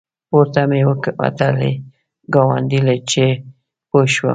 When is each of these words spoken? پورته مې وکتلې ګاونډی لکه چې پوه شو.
پورته 0.29 0.61
مې 0.69 0.81
وکتلې 0.89 1.71
ګاونډی 2.33 2.79
لکه 2.87 3.03
چې 3.11 3.25
پوه 3.89 4.05
شو. 4.13 4.29